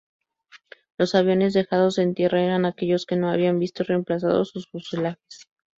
Los 0.97 1.13
aviones 1.13 1.53
dejados 1.53 1.99
en 1.99 2.15
tierra 2.15 2.41
eran 2.41 2.65
aquellos 2.65 3.05
que 3.05 3.17
no 3.17 3.29
habían 3.29 3.59
visto 3.59 3.83
reemplazado 3.83 4.43
sus 4.45 4.67
fuselajes. 4.67 5.45